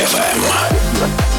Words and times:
DFM. 0.00 1.29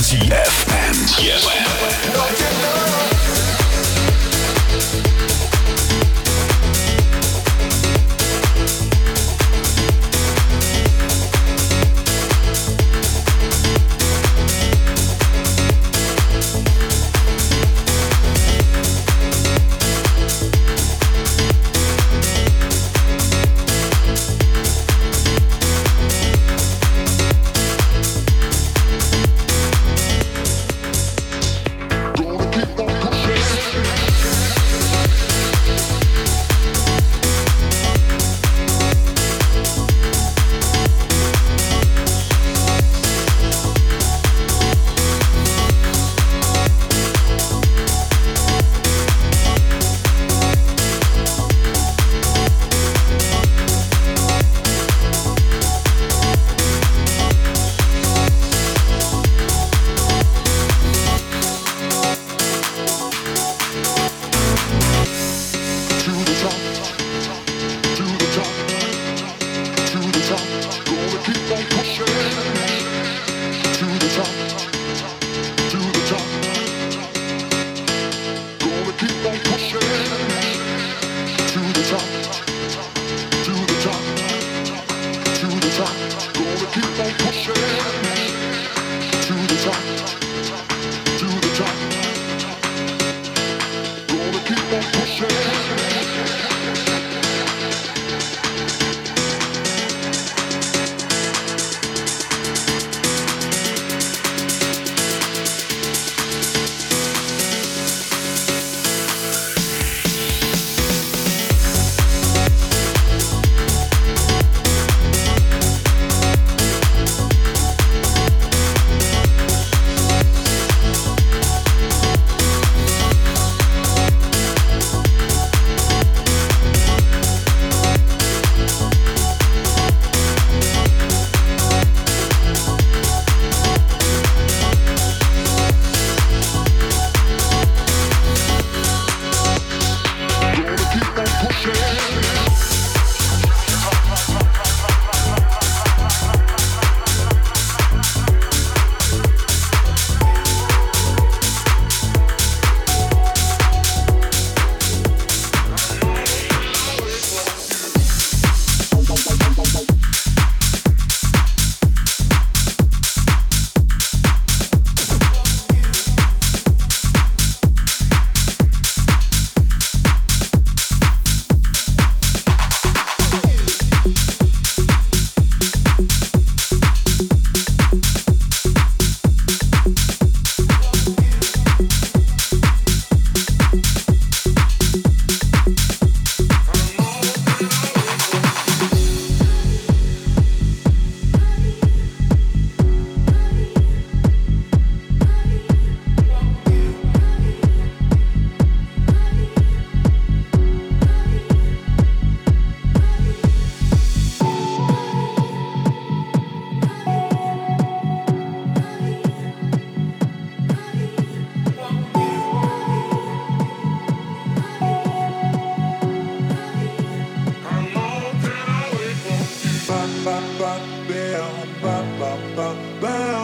Cozy 0.00 0.16
FM. 0.16 1.20
Yes. 1.22 2.39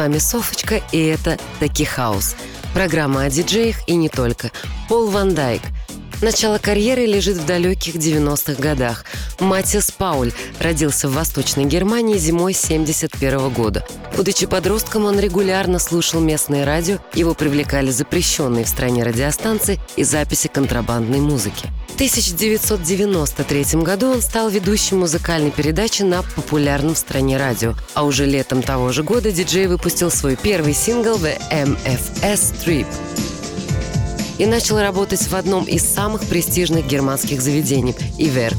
вами 0.00 0.16
Софочка, 0.16 0.80
и 0.92 1.04
это 1.04 1.36
«Таки 1.58 1.84
Хаус». 1.84 2.34
Программа 2.72 3.24
о 3.24 3.28
диджеях 3.28 3.86
и 3.86 3.96
не 3.96 4.08
только. 4.08 4.50
Пол 4.88 5.10
Ван 5.10 5.34
Дайк. 5.34 5.60
Начало 6.22 6.56
карьеры 6.56 7.04
лежит 7.04 7.36
в 7.36 7.44
далеких 7.44 7.96
90-х 7.96 8.54
годах. 8.62 9.04
Матис 9.40 9.90
Пауль 9.90 10.32
родился 10.58 11.06
в 11.06 11.12
Восточной 11.12 11.66
Германии 11.66 12.16
зимой 12.16 12.54
71 12.54 13.50
года. 13.50 13.86
Будучи 14.16 14.46
подростком, 14.46 15.04
он 15.04 15.20
регулярно 15.20 15.78
слушал 15.78 16.20
местное 16.20 16.64
радио, 16.64 16.96
его 17.12 17.34
привлекали 17.34 17.90
запрещенные 17.90 18.64
в 18.64 18.68
стране 18.68 19.02
радиостанции 19.02 19.78
и 19.96 20.04
записи 20.04 20.48
контрабандной 20.48 21.20
музыки. 21.20 21.68
1993 22.00 23.82
году 23.82 24.12
он 24.12 24.22
стал 24.22 24.48
ведущим 24.48 25.00
музыкальной 25.00 25.50
передачи 25.50 26.02
на 26.02 26.22
популярном 26.22 26.94
в 26.94 26.98
стране 26.98 27.36
радио, 27.36 27.74
а 27.92 28.04
уже 28.04 28.24
летом 28.24 28.62
того 28.62 28.90
же 28.90 29.02
года 29.02 29.30
диджей 29.30 29.66
выпустил 29.66 30.10
свой 30.10 30.34
первый 30.34 30.72
сингл 30.72 31.16
The 31.16 31.38
MFS 31.50 32.54
Trip 32.64 32.86
и 34.38 34.46
начал 34.46 34.80
работать 34.80 35.20
в 35.28 35.34
одном 35.34 35.64
из 35.64 35.84
самых 35.84 36.24
престижных 36.24 36.86
германских 36.86 37.42
заведений– 37.42 37.94
Иверк. 38.18 38.56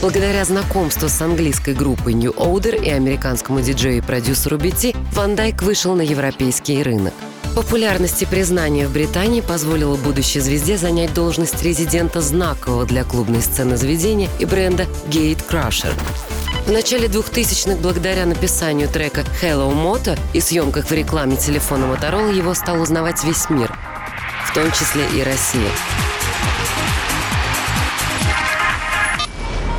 Благодаря 0.00 0.46
знакомству 0.46 1.10
с 1.10 1.20
английской 1.20 1.74
группой 1.74 2.14
New 2.14 2.32
Order 2.32 2.82
и 2.82 2.88
американскому 2.88 3.60
диджею 3.60 3.98
и 3.98 4.00
продюсеру 4.00 4.56
BT, 4.56 4.96
Ван 5.12 5.36
Дайк 5.36 5.62
вышел 5.62 5.94
на 5.94 6.00
европейский 6.00 6.82
рынок. 6.82 7.12
Популярность 7.58 8.22
и 8.22 8.24
признание 8.24 8.86
в 8.86 8.92
Британии 8.92 9.40
позволило 9.40 9.96
будущей 9.96 10.38
звезде 10.38 10.76
занять 10.76 11.12
должность 11.12 11.60
резидента 11.60 12.20
знакового 12.20 12.86
для 12.86 13.02
клубной 13.02 13.42
сцены 13.42 13.76
заведения 13.76 14.30
и 14.38 14.44
бренда 14.44 14.84
Gate 15.08 15.44
Crusher. 15.44 15.92
В 16.66 16.70
начале 16.70 17.08
2000-х, 17.08 17.78
благодаря 17.82 18.26
написанию 18.26 18.88
трека 18.88 19.24
Hello 19.42 19.74
Moto 19.74 20.16
и 20.34 20.40
съемках 20.40 20.86
в 20.86 20.92
рекламе 20.92 21.34
телефона 21.34 21.86
Motorola, 21.86 22.32
его 22.32 22.54
стал 22.54 22.80
узнавать 22.80 23.24
весь 23.24 23.50
мир, 23.50 23.76
в 24.46 24.54
том 24.54 24.70
числе 24.70 25.02
и 25.16 25.24
Россия. 25.24 25.68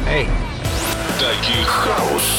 Эй! 0.06 0.28
Таких 1.18 1.66
хаус. 1.66 2.39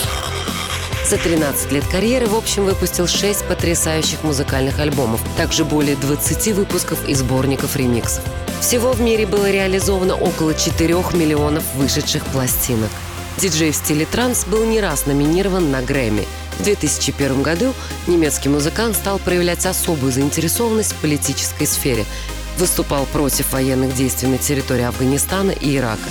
За 1.11 1.19
13 1.19 1.73
лет 1.73 1.85
карьеры 1.89 2.29
в 2.29 2.37
общем 2.37 2.65
выпустил 2.65 3.09
6 3.09 3.45
потрясающих 3.47 4.23
музыкальных 4.23 4.79
альбомов, 4.79 5.21
также 5.37 5.65
более 5.65 5.97
20 5.97 6.55
выпусков 6.55 7.01
и 7.09 7.15
сборников 7.15 7.75
ремиксов. 7.75 8.23
Всего 8.61 8.93
в 8.93 9.01
мире 9.01 9.27
было 9.27 9.51
реализовано 9.51 10.15
около 10.15 10.55
4 10.55 10.95
миллионов 11.15 11.65
вышедших 11.75 12.25
пластинок. 12.27 12.91
Диджей 13.39 13.73
в 13.73 13.75
стиле 13.75 14.07
транс 14.07 14.45
был 14.45 14.65
не 14.65 14.81
раз 14.81 15.07
номинирован 15.07 15.73
на 15.73 15.83
Грэмми. 15.83 16.29
В 16.61 16.63
2001 16.63 17.43
году 17.43 17.75
немецкий 18.07 18.49
музыкант 18.49 18.95
стал 18.95 19.19
проявлять 19.19 19.67
особую 19.67 20.13
заинтересованность 20.13 20.93
в 20.93 21.01
политической 21.01 21.67
сфере. 21.67 22.05
Выступал 22.57 23.05
против 23.07 23.53
военных 23.53 23.97
действий 23.97 24.29
на 24.29 24.39
территории 24.39 24.85
Афганистана 24.85 25.51
и 25.51 25.77
Ирака. 25.77 26.09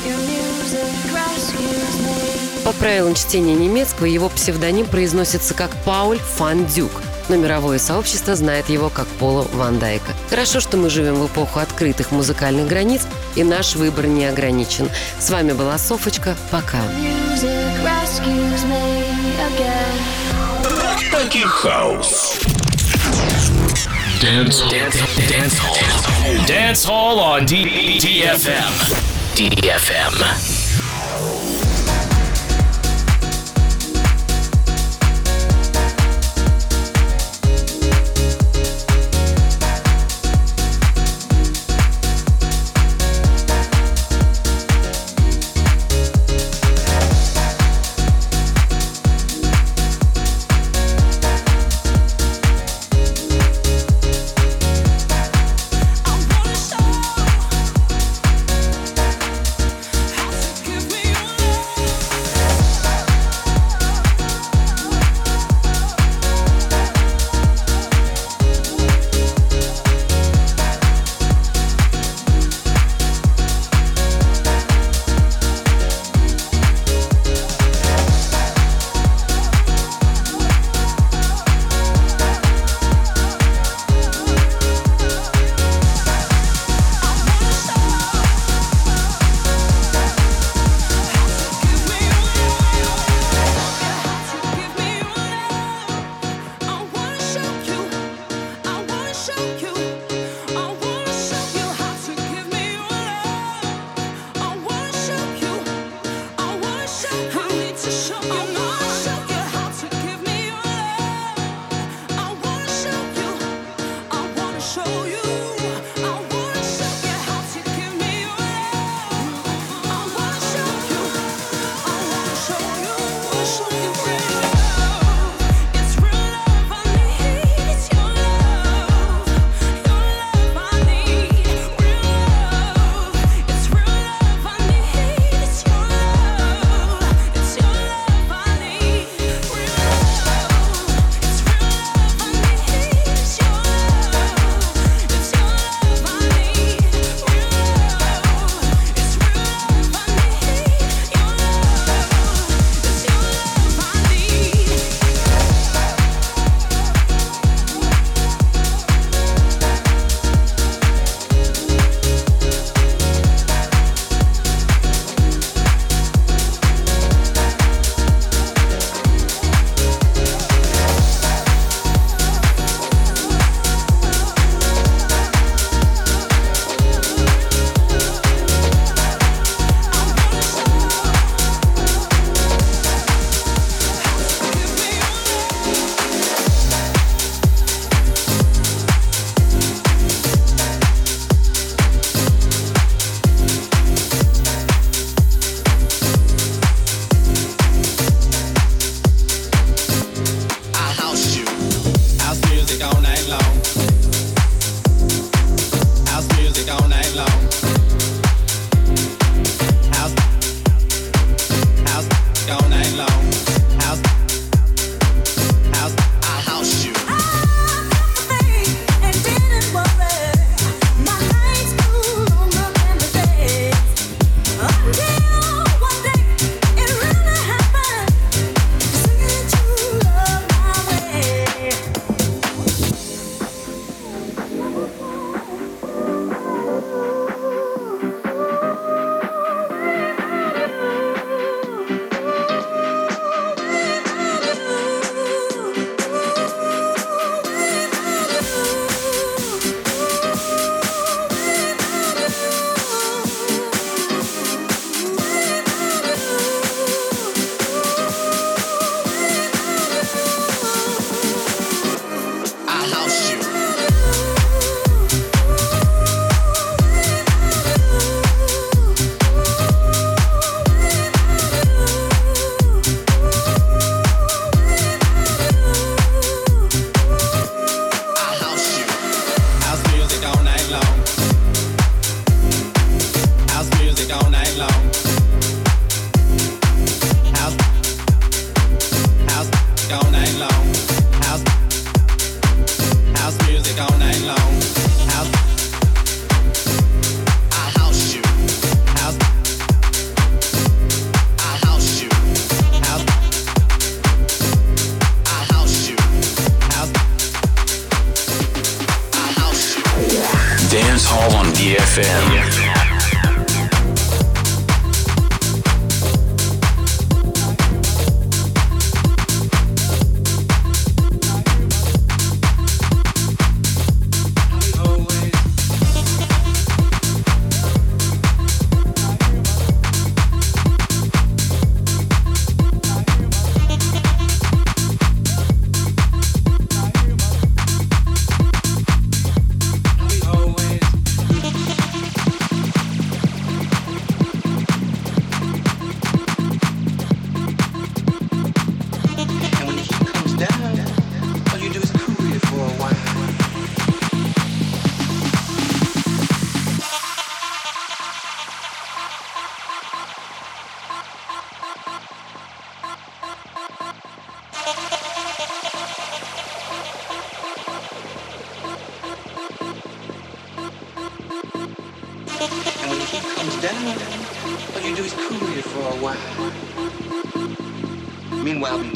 По 2.70 2.74
правилам 2.74 3.16
чтения 3.16 3.56
немецкого 3.56 4.06
его 4.06 4.30
псевдоним 4.30 4.86
произносится 4.86 5.56
как 5.56 5.72
Пауль 5.86 6.20
Фан 6.20 6.68
Дюк, 6.68 6.92
но 7.28 7.36
мировое 7.36 7.80
сообщество 7.80 8.36
знает 8.36 8.70
его 8.70 8.90
как 8.90 9.08
Пола 9.08 9.48
Ван 9.54 9.80
Дайка. 9.80 10.14
Хорошо, 10.30 10.60
что 10.60 10.78
мы 10.78 10.92
живем 10.92 11.16
в 11.16 11.26
эпоху 11.26 11.58
открытых 11.58 12.12
музыкальных 12.12 12.68
границ, 12.68 13.08
и 13.34 13.44
наш 13.44 13.74
выбор 13.76 14.06
не 14.06 14.26
ограничен. 14.26 14.88
С 15.18 15.32
вами 15.32 15.54
была 15.54 15.80
Софочка. 15.80 16.38
Пока. 16.52 16.78
Таки 21.12 21.42
хаус. 21.42 22.40
Dance, 24.22 24.62
dance, 24.70 25.02
dance 25.28 25.58
hall. 25.58 26.46
Dance 26.46 26.86
hall 26.86 27.18
on 27.18 27.48
DFM. 27.48 28.62
DFM. 29.34 30.59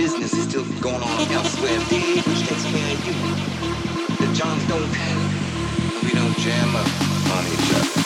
business 0.04 0.34
is 0.34 0.44
still 0.44 0.66
going 0.82 1.02
on 1.02 1.32
elsewhere, 1.32 1.80
Dave, 1.90 2.28
which 2.28 2.46
takes 2.46 2.66
care 2.66 2.92
of 2.94 3.06
you. 3.08 3.14
The 4.18 4.34
Johns 4.34 4.68
don't 4.68 4.92
panic, 4.92 6.04
we 6.04 6.12
don't 6.12 6.38
jam 6.40 6.76
up 6.76 6.88
on 7.32 7.48
each 7.48 7.74
other. 7.74 8.03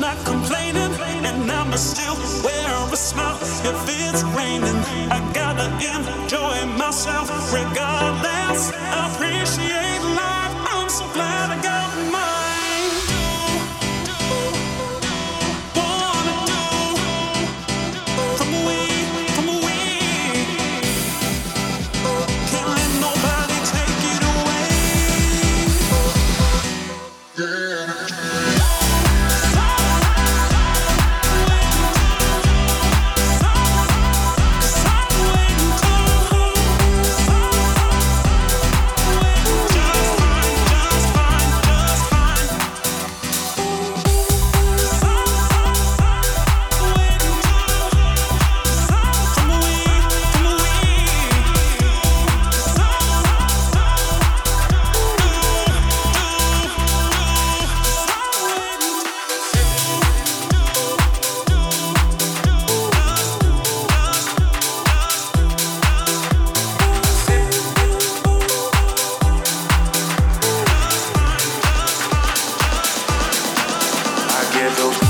Not 0.00 0.16
complaining, 0.24 0.92
and 1.28 1.52
I'ma 1.52 1.76
still 1.76 2.16
wear 2.42 2.92
a 2.92 2.96
smile 2.96 3.36
if 3.40 3.78
it's 3.86 4.22
raining. 4.36 4.76
I 5.10 5.20
gotta 5.34 5.66
enjoy 5.92 6.66
myself 6.78 7.28
regardless. 7.52 8.99
quedo 74.60 75.09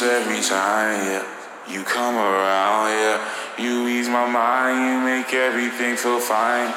Every 0.00 0.40
time, 0.40 0.94
yeah, 1.10 1.26
you 1.66 1.82
come 1.82 2.14
around, 2.14 2.88
yeah, 2.88 3.18
you 3.58 3.88
ease 3.88 4.08
my 4.08 4.30
mind, 4.30 4.78
you 4.78 5.00
make 5.04 5.34
everything 5.34 5.96
feel 5.96 6.20
fine. 6.20 6.72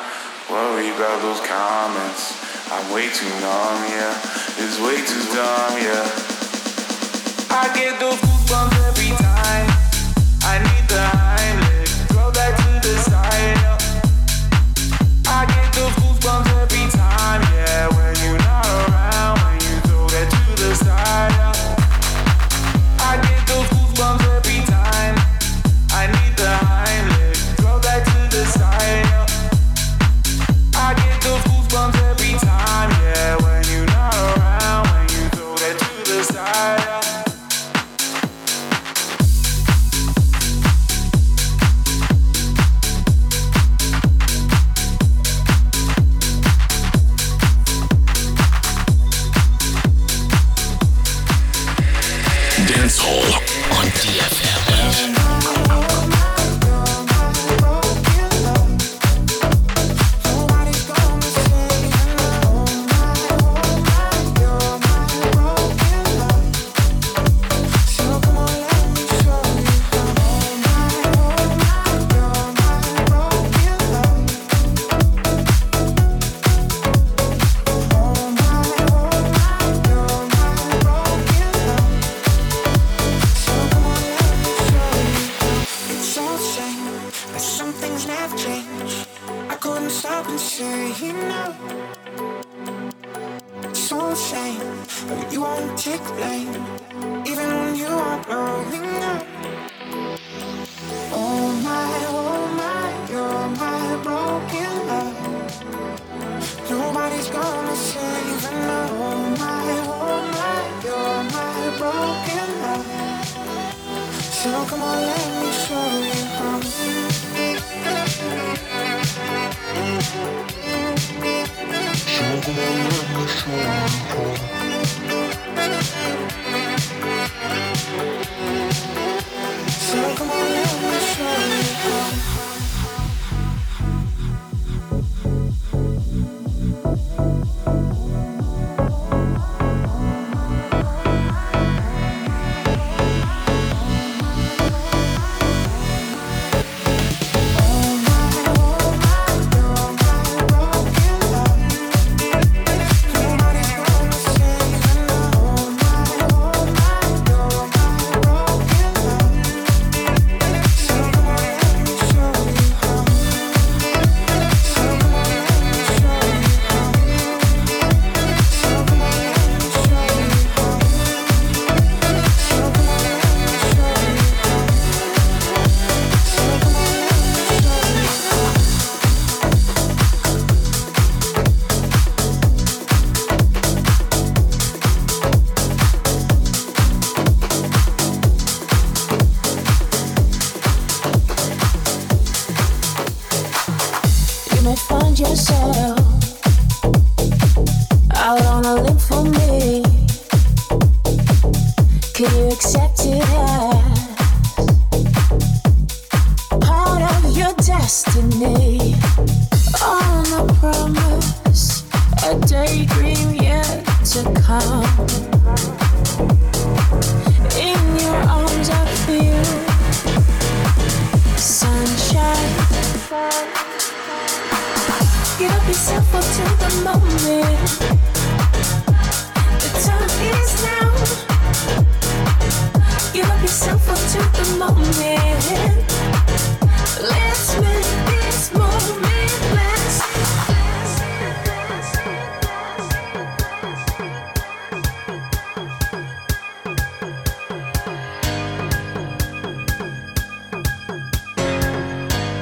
Worry 0.50 0.90
about 0.90 1.22
those 1.22 1.40
comments, 1.46 2.42
I'm 2.72 2.92
way 2.92 3.10
too 3.14 3.30
numb, 3.46 3.86
yeah, 3.94 4.18
it's 4.58 4.82
way 4.82 4.98
too 5.06 5.22
dumb, 5.38 5.78
yeah. 5.78 6.02
I 7.54 7.70
get 7.78 8.00
those 8.00 8.18
goosebumps 8.26 8.90
every 8.90 9.14
time, 9.22 9.70
I 10.42 10.58
need 10.58 10.90
the 10.90 11.06
Heimlich, 11.14 11.94
throw 12.10 12.32
back 12.32 12.58
to 12.58 12.72
the 12.82 12.98
side, 13.06 13.54
yeah. 13.62 13.78
I 15.28 15.46
get 15.46 15.70
those 15.78 15.94
goosebumps 16.02 16.50
every 16.58 16.81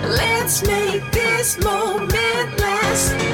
Let's 0.09 0.63
make 0.65 1.11
this 1.11 1.57
moment 1.59 2.59
last. 2.59 3.29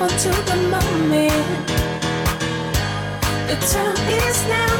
Yourself 0.00 0.32
onto 0.32 0.32
the 0.50 0.56
moment. 0.68 1.66
The 3.48 3.56
time 3.56 4.08
is 4.08 4.46
now. 4.48 4.76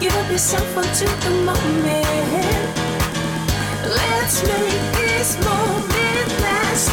Give 0.00 0.14
up 0.14 0.30
yourself 0.30 0.76
onto 0.76 1.06
the 1.06 1.30
moment. 1.44 2.76
Let's 3.86 4.42
make 4.42 4.92
this 4.92 5.36
moment 5.38 6.40
last. 6.42 6.90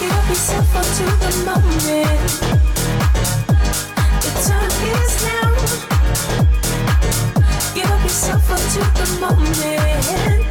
Give 0.00 0.12
up 0.12 0.28
yourself 0.28 0.76
onto 0.76 1.04
the 1.18 1.32
moment. 1.44 2.61
the 8.94 9.20
moment. 9.20 10.41